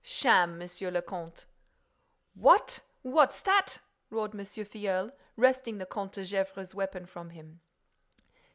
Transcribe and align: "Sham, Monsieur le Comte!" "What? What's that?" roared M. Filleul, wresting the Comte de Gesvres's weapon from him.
"Sham, 0.03 0.57
Monsieur 0.57 0.89
le 0.89 1.03
Comte!" 1.03 1.45
"What? 2.33 2.79
What's 3.03 3.39
that?" 3.41 3.77
roared 4.09 4.33
M. 4.33 4.43
Filleul, 4.43 5.11
wresting 5.37 5.77
the 5.77 5.85
Comte 5.85 6.13
de 6.13 6.25
Gesvres's 6.25 6.73
weapon 6.73 7.05
from 7.05 7.29
him. 7.29 7.59